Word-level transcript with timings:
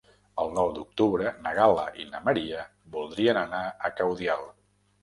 El 0.43 0.47
nou 0.53 0.69
d'octubre 0.77 1.33
na 1.47 1.53
Gal·la 1.59 1.85
i 2.05 2.09
na 2.09 2.23
Maria 2.31 2.65
voldrien 2.99 3.45
anar 3.47 3.65
a 3.91 3.97
Caudiel. 4.03 4.53